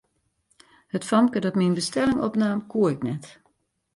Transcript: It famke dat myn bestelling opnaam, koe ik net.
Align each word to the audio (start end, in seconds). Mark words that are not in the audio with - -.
It 0.95 1.03
famke 1.09 1.39
dat 1.43 1.57
myn 1.59 1.77
bestelling 1.79 2.19
opnaam, 2.27 2.59
koe 2.71 2.85
ik 2.93 2.99
net. 3.07 3.25